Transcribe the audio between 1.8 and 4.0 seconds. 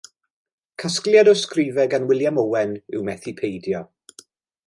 gan William Owen yw Methu Peidio.